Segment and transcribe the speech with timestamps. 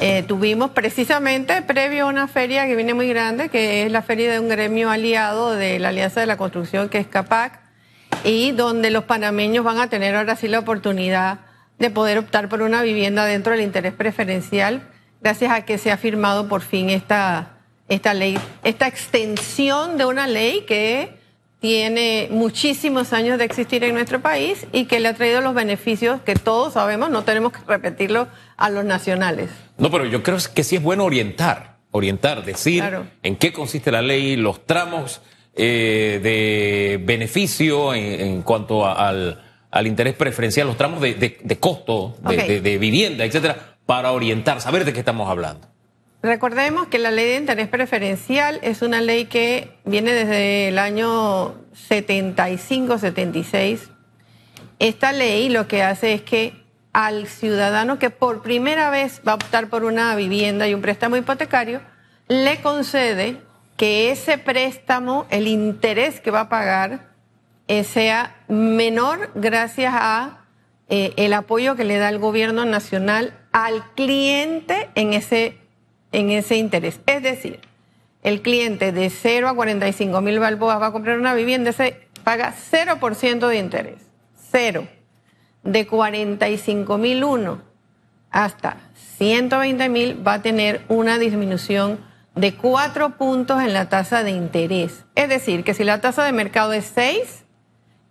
[0.00, 4.30] Eh, tuvimos precisamente previo a una feria que viene muy grande, que es la feria
[4.30, 7.58] de un gremio aliado de la Alianza de la Construcción, que es CAPAC,
[8.22, 11.40] y donde los panameños van a tener ahora sí la oportunidad
[11.80, 14.88] de poder optar por una vivienda dentro del interés preferencial,
[15.20, 17.56] gracias a que se ha firmado por fin esta,
[17.88, 21.17] esta ley, esta extensión de una ley que
[21.60, 26.20] tiene muchísimos años de existir en nuestro país y que le ha traído los beneficios
[26.22, 29.50] que todos sabemos, no tenemos que repetirlo a los nacionales.
[29.76, 32.84] No, pero yo creo que sí es bueno orientar, orientar, decir
[33.22, 35.20] en qué consiste la ley, los tramos
[35.54, 39.42] eh, de beneficio en, cuanto al,
[39.84, 45.00] interés preferencial, los tramos de, costo de, de vivienda, etcétera, para orientar, saber de qué
[45.00, 45.66] estamos hablando.
[46.22, 51.54] Recordemos que la ley de interés preferencial es una ley que viene desde el año
[51.88, 53.88] 75-76.
[54.80, 56.54] Esta ley lo que hace es que
[56.92, 61.16] al ciudadano que por primera vez va a optar por una vivienda y un préstamo
[61.16, 61.80] hipotecario,
[62.26, 63.40] le concede
[63.76, 67.10] que ese préstamo, el interés que va a pagar,
[67.68, 70.40] eh, sea menor gracias a
[70.88, 75.67] eh, el apoyo que le da el gobierno nacional al cliente en ese
[76.12, 77.00] en ese interés.
[77.06, 77.60] Es decir,
[78.22, 82.54] el cliente de 0 a 45 mil balboas va a comprar una vivienda, se paga
[82.54, 84.02] 0% de interés.
[84.50, 84.88] Cero.
[85.62, 87.62] De 45 mil uno
[88.30, 88.76] hasta
[89.18, 92.00] 120 mil va a tener una disminución
[92.34, 95.04] de 4 puntos en la tasa de interés.
[95.14, 97.44] Es decir, que si la tasa de mercado es 6,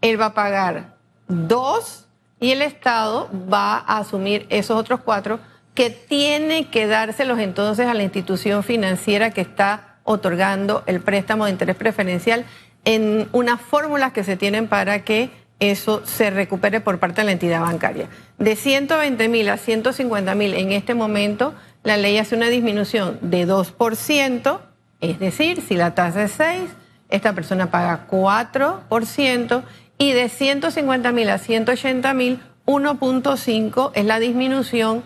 [0.02, 2.08] él va a pagar 2
[2.40, 5.40] y el Estado va a asumir esos otros 4
[5.78, 11.52] que tiene que dárselos entonces a la institución financiera que está otorgando el préstamo de
[11.52, 12.45] interés preferencial
[12.84, 17.31] en unas fórmulas que se tienen para que eso se recupere por parte de la
[17.34, 18.09] entidad bancaria.
[18.39, 21.53] De 120 mil a 150 mil en este momento,
[21.84, 24.59] la ley hace una disminución de 2%,
[25.02, 26.72] es decir, si la tasa es 6,
[27.09, 29.63] esta persona paga 4%,
[30.00, 35.03] y de 150 mil a 180 mil, 1.5 es la disminución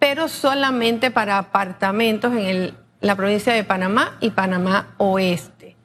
[0.00, 5.76] pero solamente para apartamentos en la provincia de Panamá y Panamá Oeste.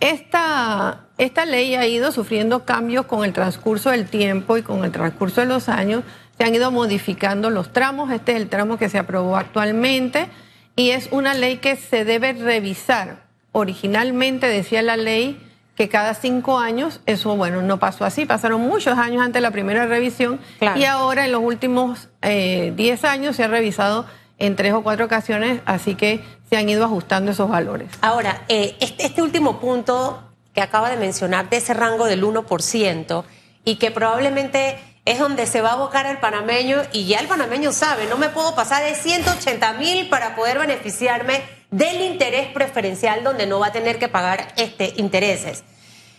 [0.00, 4.90] Esta, esta ley ha ido sufriendo cambios con el transcurso del tiempo y con el
[4.90, 6.02] transcurso de los años.
[6.36, 8.10] Se han ido modificando los tramos.
[8.10, 10.26] Este es el tramo que se aprobó actualmente
[10.74, 13.22] y es una ley que se debe revisar.
[13.52, 15.40] Originalmente decía la ley
[15.82, 19.50] que cada cinco años, eso bueno, no pasó así, pasaron muchos años antes de la
[19.50, 20.38] primera revisión
[20.76, 24.06] y ahora en los últimos eh, diez años se ha revisado
[24.38, 27.88] en tres o cuatro ocasiones, así que se han ido ajustando esos valores.
[28.00, 30.22] Ahora, eh, este, este, último punto
[30.54, 33.24] que acaba de mencionar de ese rango del 1%
[33.64, 37.72] y que probablemente es donde se va a abocar el panameño y ya el panameño
[37.72, 41.42] sabe, no me puedo pasar de 180 mil para poder beneficiarme
[41.72, 45.64] del interés preferencial donde no va a tener que pagar este intereses.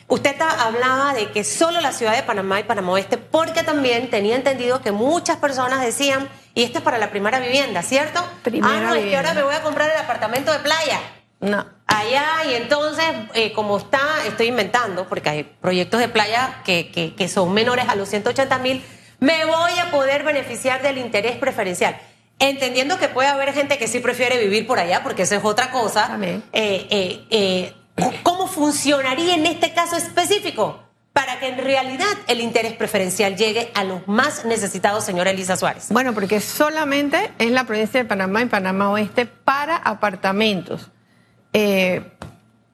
[0.08, 4.36] Usted hablaba de que solo la ciudad de Panamá y Panamá Oeste, porque también tenía
[4.36, 8.22] entendido que muchas personas decían, y esto es para la primera vivienda, ¿cierto?
[8.44, 11.00] Primera ah, no, es que ahora me voy a comprar el apartamento de playa.
[11.40, 11.66] No.
[11.88, 17.28] Allá, y entonces, eh, como está, estoy inventando, porque hay proyectos de playa que, que,
[17.28, 18.84] son menores a los 180 mil,
[19.20, 21.98] me voy a poder beneficiar del interés preferencial.
[22.44, 25.72] Entendiendo que puede haber gente que sí prefiere vivir por allá, porque eso es otra
[25.72, 26.18] cosa.
[26.22, 27.74] Eh, eh, eh
[28.24, 30.84] ¿Cómo funcionaría en este caso específico
[31.14, 35.88] para que en realidad el interés preferencial llegue a los más necesitados, señora Elisa Suárez?
[35.90, 40.90] Bueno, porque solamente es la provincia de Panamá y Panamá Oeste para apartamentos.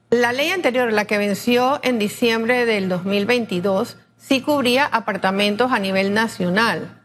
[0.10, 6.16] La ley anterior, la que venció en diciembre del 2022, sí cubría apartamentos a nivel
[6.16, 6.99] nacional.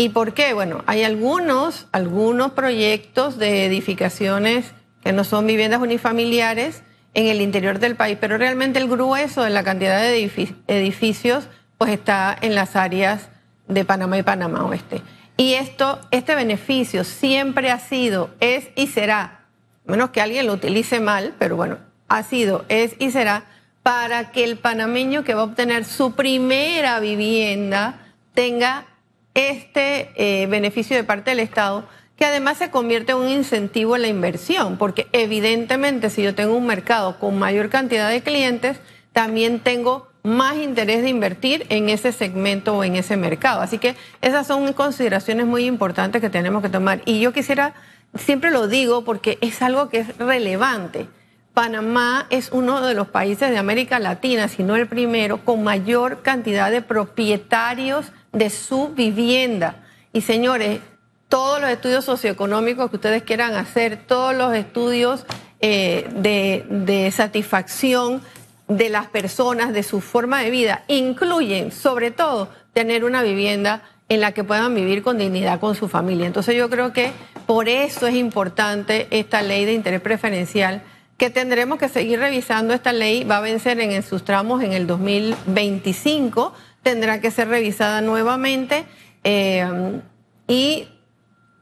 [0.00, 0.54] ¿Y por qué?
[0.54, 4.72] Bueno, hay algunos, algunos proyectos de edificaciones
[5.04, 9.50] que no son viviendas unifamiliares en el interior del país, pero realmente el grueso de
[9.50, 10.24] la cantidad de
[10.68, 11.44] edificios
[11.76, 13.28] pues está en las áreas
[13.68, 15.02] de Panamá y Panamá Oeste.
[15.36, 19.48] Y esto, este beneficio siempre ha sido, es y será,
[19.84, 21.76] menos que alguien lo utilice mal, pero bueno,
[22.08, 23.44] ha sido, es y será
[23.82, 27.96] para que el panameño que va a obtener su primera vivienda
[28.32, 28.86] tenga
[29.34, 31.86] este eh, beneficio de parte del Estado
[32.16, 36.54] que además se convierte en un incentivo en la inversión, porque evidentemente si yo tengo
[36.54, 38.78] un mercado con mayor cantidad de clientes,
[39.14, 43.62] también tengo más interés de invertir en ese segmento o en ese mercado.
[43.62, 47.00] Así que esas son consideraciones muy importantes que tenemos que tomar.
[47.06, 47.72] Y yo quisiera,
[48.14, 51.08] siempre lo digo porque es algo que es relevante.
[51.54, 56.22] Panamá es uno de los países de América Latina, si no el primero, con mayor
[56.22, 59.76] cantidad de propietarios de su vivienda.
[60.12, 60.80] Y señores,
[61.28, 65.24] todos los estudios socioeconómicos que ustedes quieran hacer, todos los estudios
[65.60, 68.22] eh, de, de satisfacción
[68.68, 74.20] de las personas, de su forma de vida, incluyen sobre todo tener una vivienda en
[74.20, 76.26] la que puedan vivir con dignidad con su familia.
[76.26, 77.12] Entonces yo creo que
[77.46, 80.82] por eso es importante esta ley de interés preferencial,
[81.16, 82.74] que tendremos que seguir revisando.
[82.74, 88.00] Esta ley va a vencer en, sus tramos en el 2025, tendrá que ser revisada
[88.00, 88.84] nuevamente
[89.24, 90.00] eh,
[90.48, 90.88] y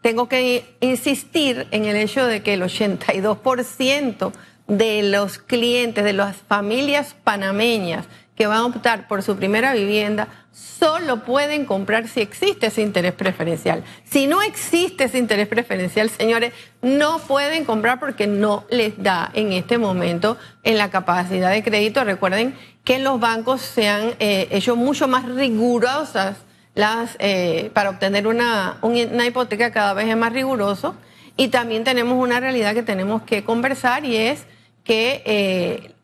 [0.02, 4.32] tengo que insistir en el hecho de que el 82%
[4.68, 8.06] de los clientes, de las familias panameñas
[8.38, 13.12] que van a optar por su primera vivienda, solo pueden comprar si existe ese interés
[13.12, 13.82] preferencial.
[14.04, 19.52] Si no existe ese interés preferencial, señores, no pueden comprar porque no les da en
[19.52, 22.04] este momento en la capacidad de crédito.
[22.04, 22.54] Recuerden
[22.84, 26.36] que los bancos se han eh, hecho mucho más rigurosas
[26.76, 30.94] las, eh, para obtener una, una hipoteca cada vez es más riguroso.
[31.36, 34.44] Y también tenemos una realidad que tenemos que conversar y es
[34.84, 35.94] que eh,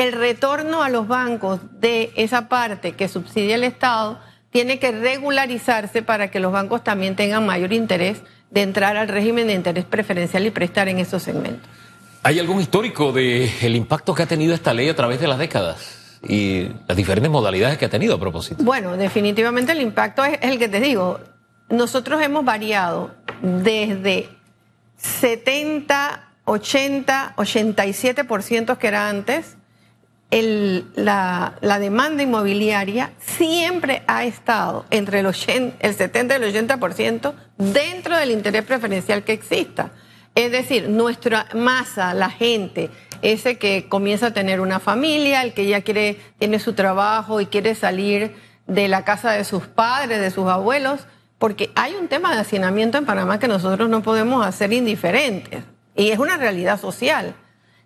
[0.00, 4.18] el retorno a los bancos de esa parte que subsidia el Estado
[4.50, 9.46] tiene que regularizarse para que los bancos también tengan mayor interés de entrar al régimen
[9.46, 11.68] de interés preferencial y prestar en esos segmentos.
[12.22, 16.18] ¿Hay algún histórico del impacto que ha tenido esta ley a través de las décadas
[16.26, 18.64] y las diferentes modalidades que ha tenido a propósito?
[18.64, 21.20] Bueno, definitivamente el impacto es el que te digo.
[21.68, 24.28] Nosotros hemos variado desde
[24.96, 29.56] 70, 80, 87% que era antes,
[30.30, 38.16] el, la, demanda inmobiliaria siempre ha estado entre el, el 70 y el 80% dentro
[38.16, 39.90] del interés preferencial que exista.
[40.34, 42.90] Es decir, nuestra masa, la gente,
[43.22, 47.46] ese que comienza a tener una familia, el que ya quiere, tiene su trabajo y
[47.46, 48.36] quiere salir
[48.68, 51.00] de la casa de sus padres, de sus abuelos,
[51.38, 55.64] porque hay un tema de hacinamiento en Panamá que nosotros no podemos hacer indiferentes.
[55.96, 57.34] Y es una realidad social.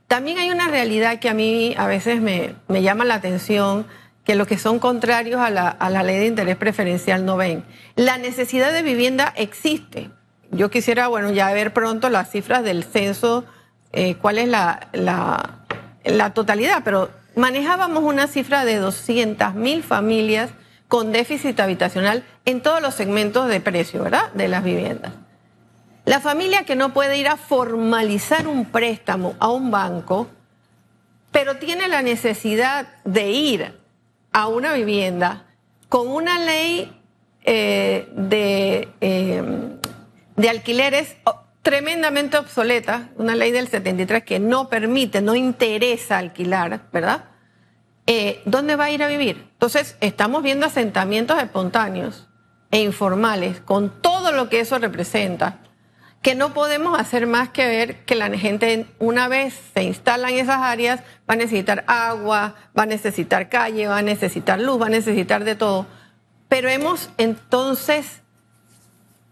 [0.09, 3.87] También hay una realidad que a mí a veces me, llama la atención,
[4.25, 7.65] que los que son contrarios a la, ley de interés preferencial no ven.
[7.97, 10.11] La necesidad de vivienda existe.
[10.51, 13.45] Yo quisiera, bueno, ya ver pronto las cifras del censo,
[13.93, 20.51] eh, cuál es la, la, totalidad, pero manejábamos una cifra de 200 mil familias
[20.89, 24.33] con déficit habitacional en todos los segmentos de precio, ¿verdad?
[24.35, 25.13] De las viviendas.
[26.05, 30.29] La familia que no puede ir a formalizar un préstamo a un banco,
[31.33, 33.81] pero tiene la necesidad de ir
[34.33, 35.47] a una vivienda
[35.89, 36.93] con una ley
[37.45, 39.43] eh, de, eh,
[40.37, 41.17] de alquileres
[41.63, 47.25] tremendamente obsoleta, una ley del 73 que no permite, no interesa alquilar, ¿verdad?
[48.07, 49.49] Eh, ¿Dónde va a ir a vivir?
[49.53, 52.29] Entonces, estamos viendo asentamientos espontáneos
[52.71, 55.64] e informales con todo lo que eso representa
[56.25, 60.39] que no podemos hacer más que ver que la gente una vez se instala en
[60.39, 64.87] esas áreas va a necesitar agua, va a necesitar calle, va a necesitar luz, va
[64.87, 65.87] a necesitar de todo.
[66.49, 68.23] Pero hemos entonces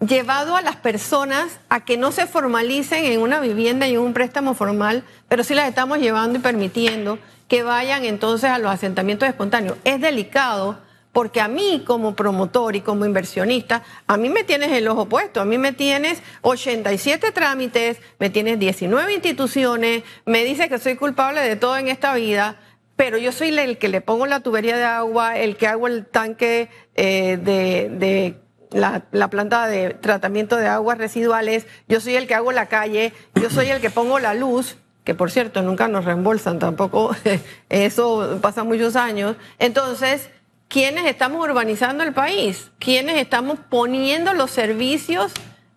[0.06, 4.12] llevado a las personas a que no se formalicen en una vivienda y en un
[4.12, 7.18] préstamo formal, pero sí las estamos llevando y permitiendo
[7.48, 9.78] que vayan entonces a los asentamientos espontáneos.
[9.84, 10.78] Es delicado
[11.12, 15.40] porque a mí como promotor y como inversionista, a mí me tienes el ojo puesto,
[15.40, 21.42] a mí me tienes 87 trámites, me tienes 19 instituciones, me dice que soy culpable
[21.42, 22.56] de todo en esta vida,
[22.96, 26.06] pero yo soy el que le pongo la tubería de agua, el que hago el
[26.06, 28.36] tanque eh, de,
[28.70, 33.12] la, la, planta de tratamiento de aguas residuales, yo soy el que hago la calle,
[33.34, 37.14] yo soy el que pongo la luz, que por cierto nunca nos reembolsan tampoco,
[37.68, 39.36] eso pasa muchos años.
[39.58, 40.30] Entonces,
[40.72, 42.70] ¿Quiénes estamos urbanizando el país?
[42.78, 45.30] ¿Quiénes estamos poniendo los servicios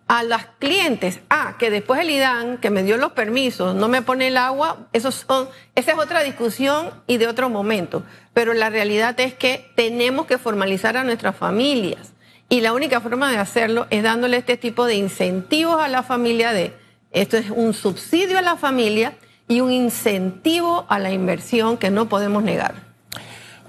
[0.08, 1.20] a las clientes?
[1.28, 4.88] Ah, que después el IDAN, que me dio los permisos, no me pone el agua,
[4.94, 8.04] eso son, esa es otra discusión y de otro momento.
[8.32, 12.14] Pero la realidad es que tenemos que formalizar a nuestras familias.
[12.48, 16.52] Y la única forma de hacerlo es dándole este tipo de incentivos a la familia
[16.54, 16.72] de,
[17.10, 19.12] esto es un subsidio a la familia
[19.46, 22.95] y un incentivo a la inversión que no podemos negar.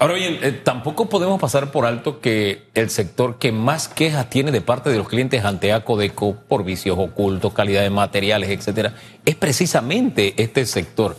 [0.00, 4.52] Ahora bien, eh, tampoco podemos pasar por alto que el sector que más quejas tiene
[4.52, 9.34] de parte de los clientes ante Acodeco por vicios ocultos, calidad de materiales, etcétera, es
[9.34, 11.16] precisamente este sector.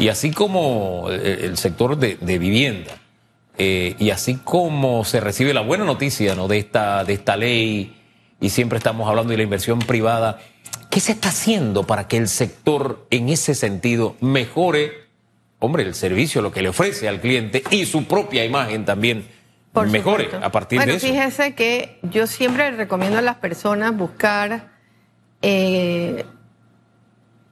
[0.00, 2.98] Y así como eh, el sector de, vivienda,
[3.58, 6.48] eh, y así como se recibe la buena noticia ¿no?
[6.48, 7.96] de, esta, de esta ley,
[8.40, 10.40] y siempre estamos hablando de la inversión privada,
[10.90, 15.05] ¿qué se está haciendo para que el sector en ese sentido mejore?
[15.58, 19.26] Hombre, el servicio, lo que le ofrece al cliente y su propia imagen también
[19.84, 21.06] mejore a partir de eso.
[21.06, 24.70] Fíjese que yo siempre recomiendo a las personas buscar
[25.42, 26.24] eh,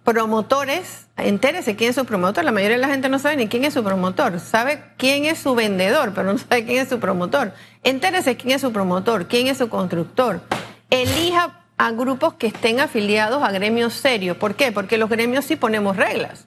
[0.05, 1.07] promotores.
[1.17, 2.45] Entérese quién es su promotor.
[2.45, 4.41] La mayoría de la gente no sabe ni quién es su promotor.
[4.41, 7.53] Sabe quién es su vendedor, pero no sabe quién es su promotor.
[7.83, 10.41] Entérese quién es su promotor, quién es su constructor.
[10.91, 14.37] Elija a grupos que estén afiliados a gremios serios.
[14.37, 14.71] ¿Por qué?
[14.73, 16.47] Porque los gremios sí ponemos reglas.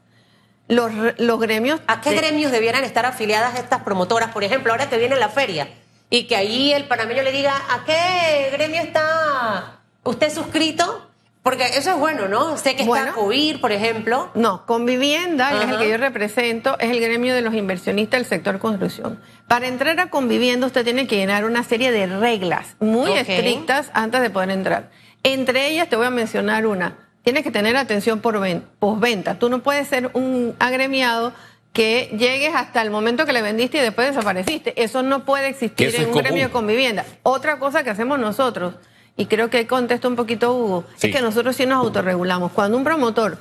[0.67, 1.79] Los, los gremios...
[1.87, 4.31] ¿A qué gremios debieran estar afiliadas estas promotoras?
[4.31, 5.69] Por ejemplo, ahora que viene la feria
[6.09, 11.07] y que ahí el panameño le diga, ¿a qué gremio está usted suscrito?
[11.47, 12.57] Porque eso es bueno, ¿no?
[12.57, 14.31] Sé que está COVIR, por ejemplo.
[14.35, 18.19] No, con vivienda, que es el que yo represento, es el gremio de los inversionistas
[18.19, 19.21] del sector construcción.
[19.47, 24.21] Para entrar a Convivienda usted tiene que llenar una serie de reglas muy estrictas antes
[24.21, 24.89] de poder entrar.
[25.23, 27.06] Entre ellas te voy a mencionar una.
[27.27, 28.39] Tienes que tener atención por
[28.79, 29.37] postventa.
[29.37, 31.33] Tú no puedes ser un agremiado
[31.73, 34.81] que llegues hasta el momento que le vendiste y después desapareciste.
[34.81, 37.03] Eso no puede existir en un gremio de convivienda.
[37.23, 38.75] Otra cosa que hacemos nosotros
[39.17, 42.53] y creo que contestó un poquito Hugo, es que nosotros sí nos autorregulamos.
[42.53, 43.37] Cuando un promotor,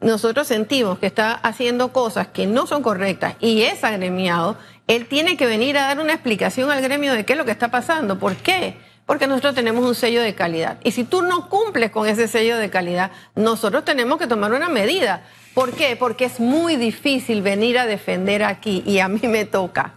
[0.00, 4.56] nosotros sentimos que está haciendo cosas que no son correctas y es agremiado,
[4.88, 7.52] él tiene que venir a dar una explicación al gremio de qué es lo que
[7.52, 8.18] está pasando.
[8.18, 8.89] ¿Por qué?
[9.10, 10.78] Porque nosotros tenemos un sello de calidad.
[10.84, 14.68] Y si tú no cumples con ese sello de calidad, nosotros tenemos que tomar una
[14.68, 15.24] medida.
[15.52, 15.96] ¿Por qué?
[15.96, 19.94] Porque es muy difícil venir a defender aquí, y a mí me toca,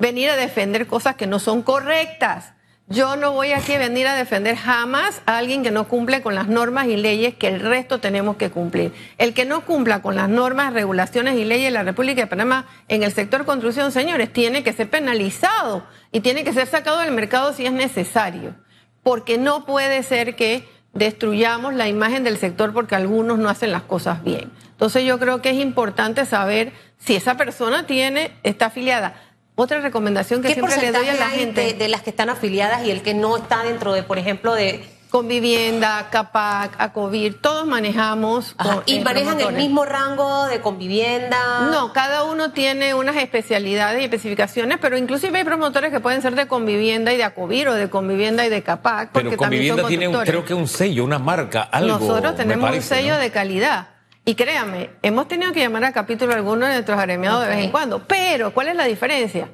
[0.00, 2.54] venir a defender cosas que no son correctas.
[2.92, 6.34] Yo no voy aquí a venir a defender jamás a alguien que no cumple con
[6.34, 8.92] las normas y leyes que el resto tenemos que cumplir.
[9.16, 12.66] El que no cumpla con las normas, regulaciones y leyes de la República de Panamá
[12.88, 17.12] en el sector construcción, señores, tiene que ser penalizado y tiene que ser sacado del
[17.12, 18.56] mercado si es necesario.
[19.04, 23.82] Porque no puede ser que destruyamos la imagen del sector porque algunos no hacen las
[23.82, 24.50] cosas bien.
[24.72, 29.14] Entonces yo creo que es importante saber si esa persona tiene, está afiliada
[29.54, 31.74] otra recomendación que siempre le doy a la gente.
[31.74, 34.84] De, las que están afiliadas y el que no está dentro de, por ejemplo, de.
[35.10, 38.54] Convivienda, CAPAC, ACOVIR, todos manejamos.
[38.86, 41.68] ¿Y manejan el mismo rango de convivienda?
[41.68, 46.36] No, cada uno tiene unas especialidades y especificaciones, pero inclusive hay promotores que pueden ser
[46.36, 49.10] de convivienda y de ACOVIR o de convivienda y de CAPAC.
[49.12, 51.98] Pero convivienda tiene, creo que un sello, una marca, algo.
[51.98, 53.88] Nosotros tenemos un sello de calidad.
[54.24, 57.64] Y créame, hemos tenido que llamar a capítulo a algunos de nuestros agremiados de vez
[57.64, 58.06] en cuando.
[58.06, 59.48] Pero, ¿cuál es la diferencia?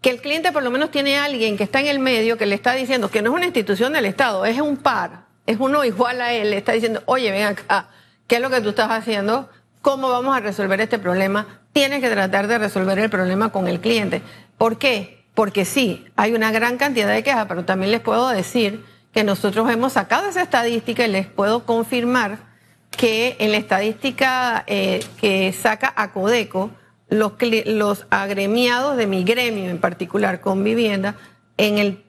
[0.00, 2.54] Que el cliente por lo menos tiene alguien que está en el medio que le
[2.54, 6.20] está diciendo que no es una institución del Estado, es un par, es uno igual
[6.20, 7.88] a él, le está diciendo, oye, ven acá,
[8.26, 9.48] ¿qué es lo que tú estás haciendo?
[9.82, 11.60] ¿Cómo vamos a resolver este problema?
[11.72, 14.22] Tienes que tratar de resolver el problema con el cliente.
[14.56, 15.26] ¿Por qué?
[15.34, 19.68] Porque sí, hay una gran cantidad de quejas, pero también les puedo decir que nosotros
[19.70, 22.53] hemos sacado esa estadística y les puedo confirmar
[22.96, 26.70] que en la estadística eh, que saca Acodeco,
[27.08, 27.32] los,
[27.66, 31.16] los agremiados de mi gremio en particular con vivienda,
[31.56, 32.04] en el,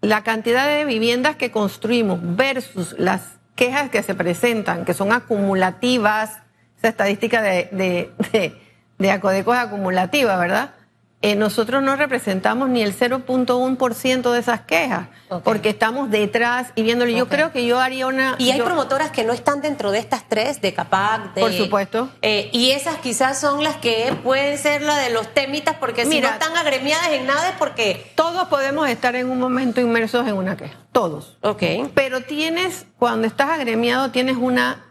[0.00, 6.38] la cantidad de viviendas que construimos versus las quejas que se presentan, que son acumulativas,
[6.78, 8.54] esa estadística de, de, de,
[8.98, 10.74] de Acodeco es acumulativa, ¿verdad?
[11.22, 15.08] Eh, nosotros no representamos ni el 0.1% de esas quejas,
[15.44, 17.10] porque estamos detrás y viéndolo.
[17.10, 18.36] Yo creo que yo haría una...
[18.38, 21.40] Y hay promotoras que no están dentro de estas tres, de CAPAC, de...
[21.42, 22.08] Por supuesto.
[22.22, 26.22] Eh, y esas quizás son las que pueden ser la de los temitas, porque si
[26.22, 28.12] no están agremiadas en nada es porque...
[28.14, 31.36] Todos podemos estar en un momento inmersos en una queja, todos.
[31.42, 31.62] Ok.
[31.92, 34.86] Pero tienes, cuando estás agremiado, tienes una...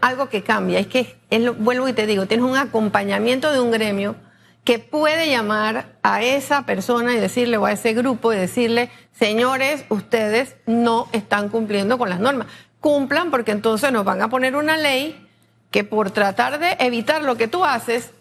[0.00, 1.16] algo que cambia, es que,
[1.58, 4.16] vuelvo y te digo, tienes un acompañamiento de un gremio
[4.64, 9.84] que puede llamar a esa persona y decirle, o a ese grupo y decirle, señores,
[9.90, 12.46] ustedes no están cumpliendo con las normas.
[12.80, 15.28] Cumplan porque entonces nos van a poner una ley
[15.70, 18.12] que por tratar de evitar lo que tú haces,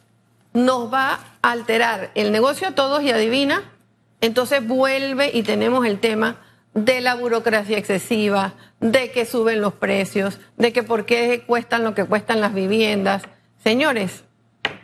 [0.54, 3.64] nos va a alterar el negocio a todos y adivina,
[4.22, 6.38] entonces vuelve y tenemos el tema
[6.74, 11.94] de la burocracia excesiva, de que suben los precios, de que por qué cuestan lo
[11.94, 13.24] que cuestan las viviendas.
[13.64, 14.24] Señores,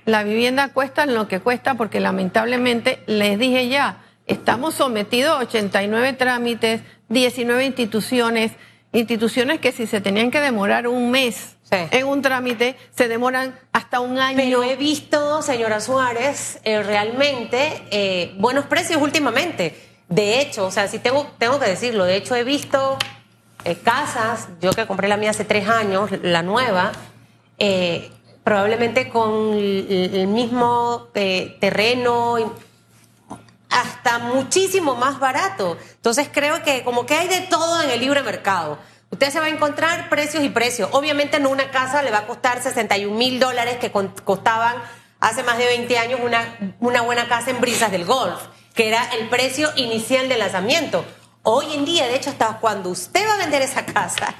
[0.06, 6.14] la vivienda cuesta lo que cuesta porque lamentablemente, les dije ya, estamos sometidos a 89
[6.14, 8.52] trámites, 19 instituciones,
[8.92, 14.00] instituciones que si se tenían que demorar un mes en un trámite, se demoran hasta
[14.00, 14.38] un año.
[14.38, 19.76] Pero he visto, señora Suárez, eh, realmente eh, buenos precios últimamente.
[20.08, 22.98] De hecho, o sea, sí tengo, tengo que decirlo, de hecho he visto
[23.64, 26.92] eh, casas, yo que compré la mía hace tres años, la nueva,
[28.50, 32.56] probablemente con el mismo eh, terreno,
[33.70, 35.78] hasta muchísimo más barato.
[35.98, 38.80] Entonces creo que como que hay de todo en el libre mercado.
[39.12, 40.90] Usted se va a encontrar precios y precios.
[40.94, 44.78] Obviamente no una casa le va a costar 61 mil dólares que costaban
[45.20, 48.42] hace más de 20 años una, buena casa en Brisas del Golf.
[48.74, 51.06] que era el precio inicial del lanzamiento.
[51.44, 54.34] Hoy en día, de hecho, hasta cuando usted va a vender esa casa,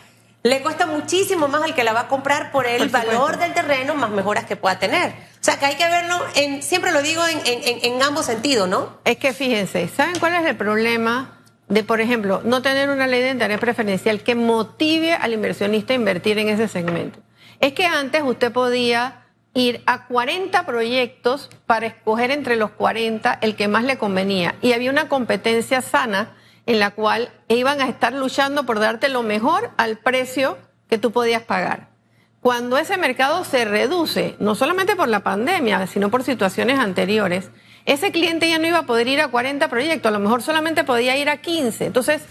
[0.44, 3.96] le cuesta muchísimo más al que la va a comprar por el valor del terreno,
[3.96, 5.10] más mejoras que pueda tener.
[5.10, 9.00] O sea, que hay que verlo, en, siempre lo digo en, en ambos sentidos, ¿no?
[9.06, 11.40] Es que fíjense, ¿saben cuál es el problema?
[11.70, 15.96] de, por ejemplo, no tener una ley de interés preferencial que motive al inversionista a
[15.96, 17.20] invertir en ese segmento.
[17.60, 23.56] Es que antes usted podía ir a 40 proyectos para escoger entre los 40 el
[23.56, 24.56] que más le convenía.
[24.62, 26.36] Y había una competencia sana
[26.70, 30.56] en la cual iban a estar luchando por darte lo mejor al precio
[30.88, 31.90] que tú podías pagar.
[32.42, 37.50] Cuando ese mercado se reduce, no solamente por la pandemia, sino por situaciones anteriores,
[37.88, 40.84] ese cliente ya no iba a poder ir a 40 proyectos, a lo mejor solamente
[40.84, 41.88] podía ir a 15.
[41.88, 42.22] Entonces,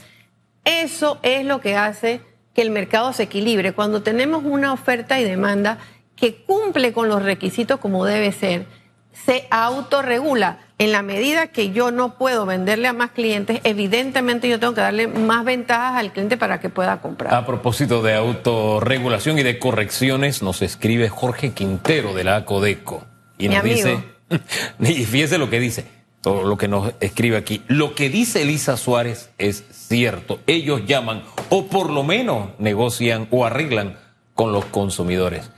[0.64, 2.20] eso es lo que hace
[2.54, 3.72] que el mercado se equilibre.
[3.72, 5.78] Cuando tenemos una oferta y demanda
[6.14, 8.66] que cumple con los requisitos como debe ser,
[9.12, 10.60] se autorregula.
[10.78, 14.80] En la medida que yo no puedo venderle a más clientes, evidentemente yo tengo que
[14.80, 17.34] darle más ventajas al cliente para que pueda comprar.
[17.34, 23.04] A propósito de autorregulación y de correcciones, nos escribe Jorge Quintero de la ACODECO
[23.38, 24.04] y nos dice
[24.80, 25.86] y fíjese lo que dice,
[26.20, 27.62] todo lo que nos escribe aquí.
[27.66, 30.40] Lo que dice Elisa Suárez es cierto.
[30.46, 33.96] Ellos llaman o por lo menos negocian o arreglan
[34.34, 35.50] con los consumidores.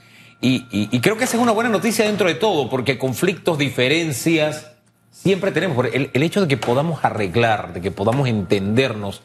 [0.43, 4.70] Y, creo que esa es una buena noticia dentro de todo, porque conflictos, diferencias,
[5.11, 5.85] siempre tenemos.
[5.93, 9.21] El, el hecho de que podamos arreglar, de que podamos entendernos,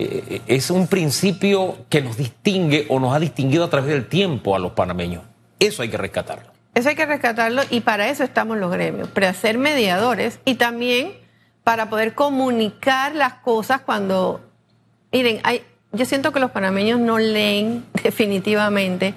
[0.00, 4.54] eh, es un principio que nos distingue o nos ha distinguido a través del tiempo
[4.54, 5.24] a los panameños.
[5.58, 6.52] Eso hay que rescatarlo.
[6.74, 11.14] Eso hay que rescatarlo y para eso estamos los gremios, para ser mediadores y también
[11.64, 14.40] para poder comunicar las cosas cuando,
[15.10, 19.14] miren, hay, yo siento que los panameños no leen definitivamente.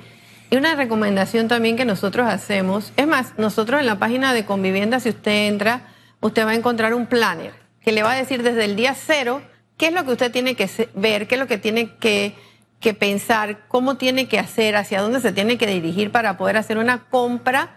[0.50, 5.00] Y una recomendación también que nosotros hacemos, es más, nosotros en la página de Convivienda,
[5.00, 5.90] si usted entra,
[6.21, 9.41] usted va a encontrar un planner que le va a decir desde el día cero
[9.77, 12.35] qué es lo que usted tiene que ver, qué es lo que tiene que
[12.81, 16.79] que pensar cómo tiene que hacer, hacia dónde se tiene que dirigir para poder hacer
[16.79, 17.69] una compra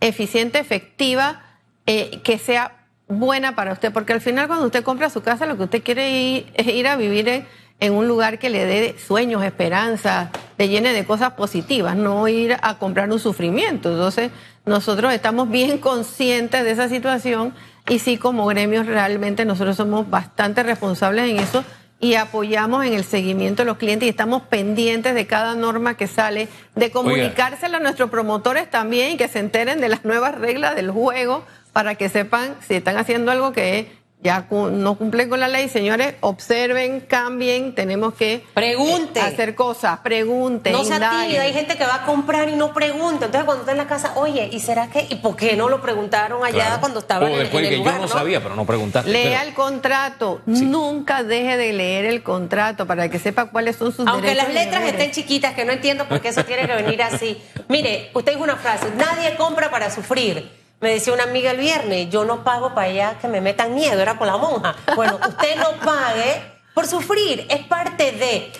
[0.00, 1.42] eficiente, efectiva,
[1.84, 3.92] eh, que sea buena para usted.
[3.92, 6.86] Porque al final cuando usted compra su casa, lo que usted quiere ir, es ir
[6.86, 7.46] a vivir en,
[7.80, 12.56] en un lugar que le dé sueños, esperanza, le llene de cosas positivas, no ir
[12.62, 13.90] a comprar un sufrimiento.
[13.90, 14.30] Entonces,
[14.64, 17.52] nosotros estamos bien conscientes de esa situación
[17.88, 21.64] y sí, como gremios, realmente nosotros somos bastante responsables en eso
[22.00, 26.08] y apoyamos en el seguimiento de los clientes y estamos pendientes de cada norma que
[26.08, 30.74] sale, de comunicársela a nuestros promotores también y que se enteren de las nuevas reglas
[30.74, 35.48] del juego para que sepan si están haciendo algo que ya no cumplen con la
[35.48, 39.20] ley, señores, observen, cambien, tenemos que pregunte.
[39.20, 40.72] hacer cosas, pregunten.
[40.72, 43.26] No se hay gente que va a comprar y no pregunta.
[43.26, 45.82] Entonces cuando está en la casa, oye, ¿y será que, y por qué no lo
[45.82, 49.10] preguntaron allá cuando estaba en, después el que yo no, sabía, pero no preguntaste.
[49.10, 54.06] Lea el contrato, nunca deje de leer el contrato para que sepa cuáles son sus
[54.06, 54.44] Aunque derechos.
[54.44, 57.42] Aunque las letras estén chiquitas, que no entiendo por qué eso tiene que venir así.
[57.68, 60.61] Mire, usted dijo una frase, nadie compra para sufrir.
[60.82, 64.00] Me decía una amiga el viernes, yo no pago para allá que me metan miedo,
[64.00, 64.74] era por la monja.
[64.96, 66.42] Bueno, usted no pague
[66.74, 68.50] por sufrir, es parte de...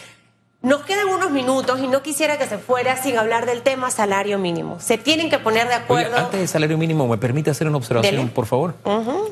[0.62, 4.38] Nos quedan unos minutos y no quisiera que se fuera sin hablar del tema salario
[4.38, 4.78] mínimo.
[4.78, 6.16] Se tienen que poner de acuerdo.
[6.16, 8.76] antes del salario mínimo, ¿me permite hacer una observación, por favor?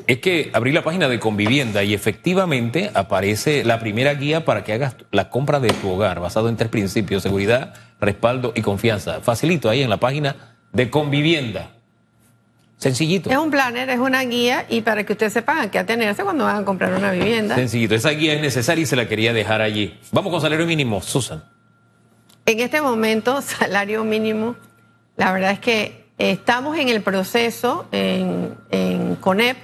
[0.07, 4.73] Es que abrí la página de Convivienda y efectivamente aparece la primera guía para que
[4.73, 9.21] hagas la compra de tu hogar, basado en tres principios: seguridad, respaldo y confianza.
[9.21, 11.69] Facilito ahí en la página de Convivienda.
[12.81, 13.29] Sencillito.
[13.29, 16.45] Es un planner, es una guía y para que ustedes sepan a qué atenerse cuando
[16.45, 17.53] van a comprar una vivienda.
[17.53, 17.93] Sencillito.
[17.93, 19.99] Esa guía es necesaria y se la quería dejar allí.
[20.11, 21.43] Vamos con salario mínimo, Susan.
[22.47, 24.55] En este momento, salario mínimo,
[25.15, 29.57] la verdad es que estamos en el proceso en, en CONEP,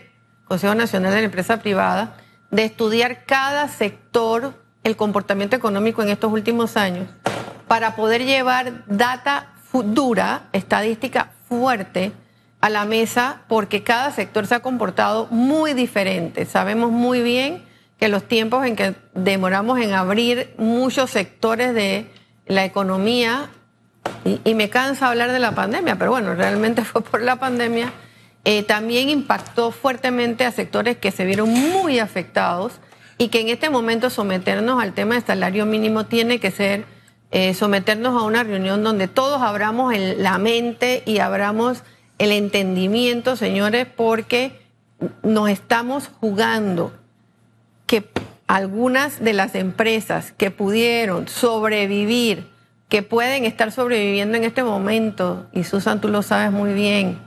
[0.46, 2.18] Consejo Nacional de la Empresa Privada,
[2.52, 4.54] de estudiar cada sector,
[4.84, 7.10] el comportamiento económico en estos últimos años,
[7.68, 12.12] para poder llevar data dura, estadística fuerte
[12.62, 16.46] a la mesa porque cada sector se ha comportado muy diferente.
[16.46, 17.64] Sabemos muy bien
[18.00, 22.08] que los tiempos en que demoramos en abrir muchos sectores de
[22.46, 23.50] la economía,
[24.24, 27.92] y, me cansa hablar de la pandemia, pero bueno, realmente fue por la pandemia,
[28.46, 32.74] eh, también impactó fuertemente a sectores que se vieron muy afectados
[33.18, 36.86] y que en este momento someternos al tema del salario mínimo tiene que ser
[37.32, 41.84] eh, someternos a una reunión donde todos abramos la mente y abramos
[42.18, 44.60] el entendimiento, señores, porque
[45.24, 46.92] nos estamos jugando
[47.86, 48.10] que
[48.48, 52.48] algunas de las empresas que pudieron sobrevivir,
[52.90, 57.20] que pueden estar sobreviviendo en este momento, y Susan, tú lo sabes muy bien,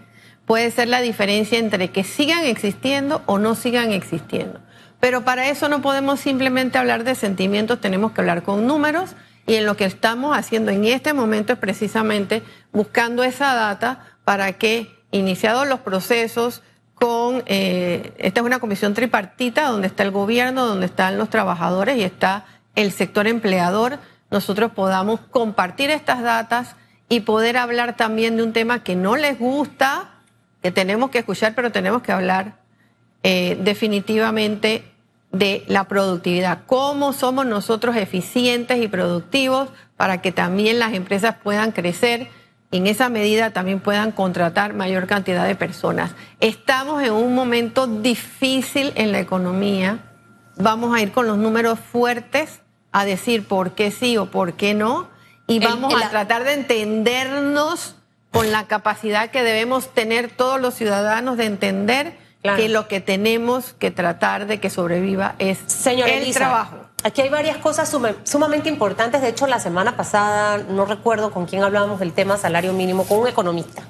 [0.47, 4.61] puede ser la diferencia entre que sigan existiendo o no sigan existiendo.
[4.99, 9.15] Pero para eso no podemos simplemente hablar de sentimientos, tenemos que hablar con números
[9.47, 14.53] y en lo que estamos haciendo en este momento es precisamente buscando esa data para
[14.55, 16.63] que, iniciados los procesos
[16.95, 21.97] con, eh, esta es una comisión tripartita donde está el gobierno, donde están los trabajadores
[21.97, 23.99] y está el sector empleador,
[24.31, 26.77] nosotros podamos compartir estas datas
[27.09, 30.11] y poder hablar también de un tema que no les gusta,
[30.63, 32.61] que tenemos que escuchar, pero tenemos que hablar
[33.23, 34.85] eh, definitivamente
[35.33, 41.73] de la productividad, cómo somos nosotros eficientes y productivos para que también las empresas puedan
[41.73, 42.29] crecer
[42.73, 46.13] en esa medida también puedan contratar mayor cantidad de personas.
[46.41, 49.99] Estamos en un momento difícil en la economía,
[50.57, 52.61] vamos a ir con los números fuertes
[52.93, 55.09] a decir por qué sí o por qué no
[55.47, 57.97] y vamos a tratar de entendernos
[58.31, 63.75] con la capacidad que debemos tener todos los ciudadanos de entender que lo que tenemos
[63.75, 66.90] que tratar de que sobreviva es el trabajo.
[67.03, 67.91] Aquí hay varias cosas
[68.25, 69.23] sumamente importantes.
[69.23, 73.21] De hecho, la semana pasada, no recuerdo con quién hablábamos del tema salario mínimo, con
[73.21, 73.83] un economista.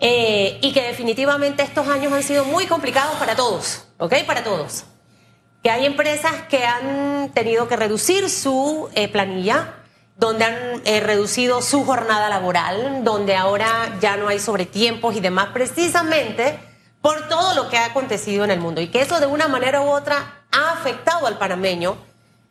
[0.00, 4.14] Eh, y que definitivamente estos años han sido muy complicados para todos, ¿ok?
[4.26, 4.84] Para todos.
[5.62, 9.74] Que hay empresas que han tenido que reducir su eh, planilla,
[10.16, 15.50] donde han eh, reducido su jornada laboral, donde ahora ya no hay sobretiempos y demás,
[15.52, 16.58] precisamente
[17.00, 19.82] por todo lo que ha acontecido en el mundo y que eso de una manera
[19.82, 21.96] u otra ha afectado al panameño,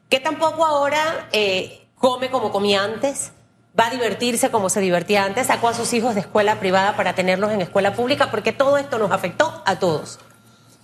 [0.09, 3.31] que tampoco ahora eh, come como comía antes,
[3.79, 7.15] va a divertirse como se divertía antes, sacó a sus hijos de escuela privada para
[7.15, 10.19] tenerlos en escuela pública, porque todo esto nos afectó a todos.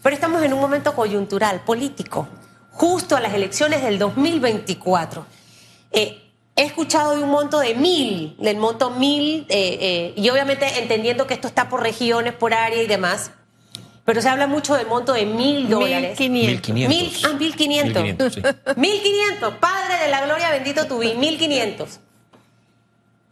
[0.02, 2.28] Pero estamos en un momento coyuntural, político,
[2.72, 5.26] justo a las elecciones del 2024.
[5.92, 11.28] Eh, he escuchado de un monto de mil, del monto mil, eh, y obviamente entendiendo
[11.28, 13.32] que esto está por regiones, por área y demás,
[14.10, 16.20] pero se habla mucho del monto de mil dólares.
[16.20, 17.24] Mil quinientos.
[17.26, 18.04] ah, mil quinientos.
[18.76, 19.54] Mil quinientos.
[19.60, 22.00] Padre de la gloria, bendito tu mil quinientos.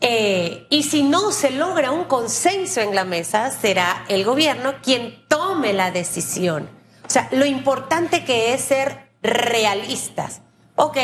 [0.02, 5.24] Eh, y si no se logra un consenso en la mesa, será el gobierno quien
[5.28, 6.70] tome la decisión.
[7.08, 10.44] O sea, lo importante que es ser realistas.
[10.76, 10.98] Ok,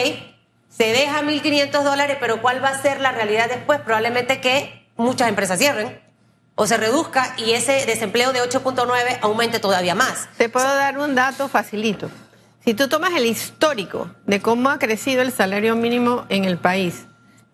[0.70, 3.80] se deja 1.500 dólares, pero ¿cuál va a ser la realidad después?
[3.80, 6.03] Probablemente que muchas empresas cierren
[6.56, 10.28] o se reduzca y ese desempleo de 8.9 aumente todavía más.
[10.38, 12.10] Te puedo dar un dato facilito.
[12.64, 17.06] Si tú tomas el histórico de cómo ha crecido el salario mínimo en el país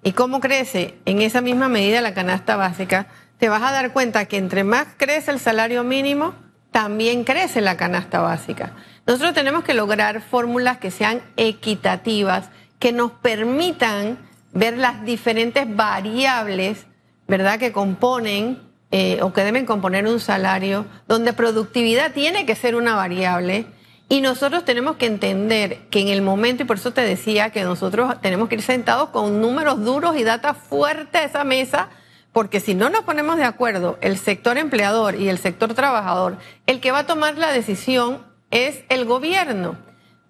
[0.04, 3.08] y cómo crece en esa misma medida la canasta básica,
[3.40, 6.36] te vas a dar cuenta que entre más crece el salario mínimo,
[6.72, 8.74] también crece la canasta básica.
[9.08, 14.20] Nosotros tenemos que lograr fórmulas que sean equitativas, que nos permitan
[14.52, 16.86] ver las diferentes variables,
[17.28, 22.76] ¿verdad?, que componen eh, o que deben componer un salario, donde productividad tiene que ser
[22.76, 23.68] una variable.
[24.08, 27.64] Y nosotros tenemos que entender que en el momento, y por eso te decía que
[27.64, 31.90] nosotros tenemos que ir sentados con números duros y datos fuertes a esa mesa,
[32.34, 36.80] porque si no nos ponemos de acuerdo, el sector empleador y el sector trabajador, el
[36.80, 39.78] que va a tomar la decisión es el gobierno.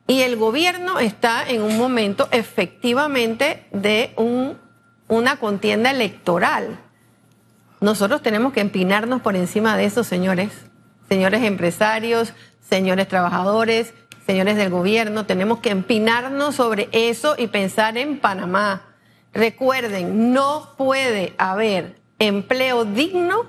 [0.08, 4.58] Y el gobierno está en un momento efectivamente de un,
[5.08, 6.80] una contienda electoral.
[7.82, 10.52] Nosotros tenemos que empinarnos por encima de eso, señores,
[11.08, 13.94] señores empresarios, señores trabajadores,
[14.26, 18.84] señores del gobierno, tenemos que empinarnos sobre eso y pensar en Panamá.
[19.34, 23.46] Recuerden, no puede haber empleo digno,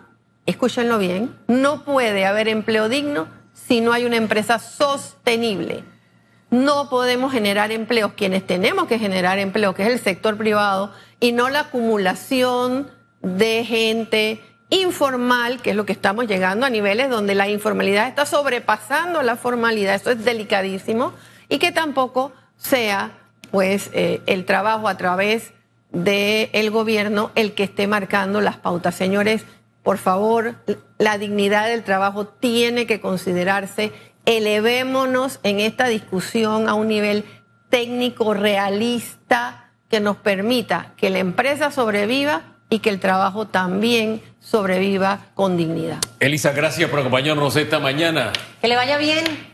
[0.47, 5.83] escúchenlo bien, no puede haber empleo digno si no hay una empresa sostenible.
[6.51, 11.33] No podemos generar empleos, quienes tenemos que generar empleo, que es el sector privado, y
[11.33, 12.90] no la acumulación
[13.23, 18.25] de gente informal, que es lo que estamos llegando a niveles donde la informalidad está
[18.25, 21.13] sobrepasando la formalidad, eso es delicadísimo,
[21.49, 23.19] y que tampoco sea
[23.51, 25.53] pues eh, el trabajo a través
[25.91, 28.95] del gobierno el que esté marcando las pautas.
[28.95, 29.45] Señores,
[29.83, 30.55] por favor,
[30.99, 33.93] la dignidad del trabajo tiene que considerarse.
[34.25, 37.25] Elevémonos en esta discusión a un nivel
[37.71, 45.27] técnico realista que nos permita que la empresa sobreviva y que el trabajo también sobreviva
[45.35, 45.99] con dignidad.
[46.21, 48.33] Elisa, gracias por acompañarnos esta mañana.
[48.61, 49.50] Que le vaya bien.